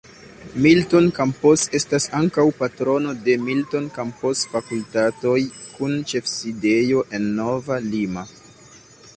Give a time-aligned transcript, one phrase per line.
[0.65, 5.37] Milton Campos estas ankaŭ patrono de "Milton Campos Fakultatoj",
[5.77, 8.27] kun ĉefsidejo en Nova Lima.